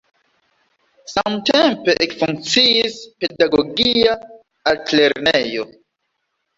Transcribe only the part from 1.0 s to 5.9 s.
Samtempe ekfunkciis pedagogia altlernejo.